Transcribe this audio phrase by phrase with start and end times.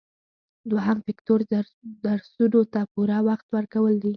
[0.71, 1.39] دوهم فکتور
[2.05, 4.09] درسونو ته پوره وخت ورکول دي.